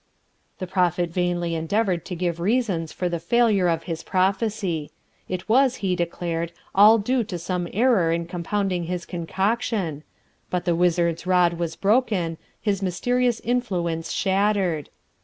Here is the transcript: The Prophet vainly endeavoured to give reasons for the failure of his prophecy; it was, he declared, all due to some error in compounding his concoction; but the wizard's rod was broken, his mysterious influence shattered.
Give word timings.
The 0.57 0.65
Prophet 0.65 1.11
vainly 1.11 1.53
endeavoured 1.53 2.05
to 2.05 2.15
give 2.15 2.39
reasons 2.39 2.91
for 2.91 3.07
the 3.07 3.19
failure 3.19 3.67
of 3.67 3.83
his 3.83 4.01
prophecy; 4.01 4.89
it 5.29 5.47
was, 5.47 5.75
he 5.85 5.95
declared, 5.95 6.53
all 6.73 6.97
due 6.97 7.23
to 7.25 7.37
some 7.37 7.67
error 7.71 8.11
in 8.11 8.25
compounding 8.25 8.85
his 8.85 9.05
concoction; 9.05 10.01
but 10.49 10.65
the 10.65 10.73
wizard's 10.75 11.27
rod 11.27 11.53
was 11.59 11.75
broken, 11.75 12.39
his 12.59 12.81
mysterious 12.81 13.39
influence 13.41 14.11
shattered. 14.11 14.89